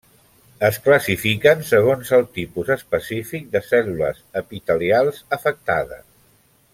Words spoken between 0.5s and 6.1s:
Es classifiquen segons el tipus específic de cèl·lules epitelials afectades.